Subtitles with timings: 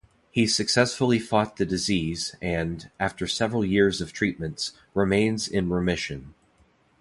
[0.31, 6.33] He successfully fought the disease and, after several years of treatments, remains in remission.